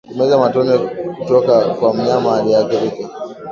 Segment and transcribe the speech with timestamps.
[0.09, 0.73] Kumeza matone
[1.17, 3.05] kutoka kwa mnyama aliyeathirika